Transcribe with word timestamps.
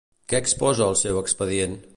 Què 0.31 0.39
exposa 0.43 0.87
el 0.93 0.97
seu 1.03 1.23
expedient? 1.23 1.81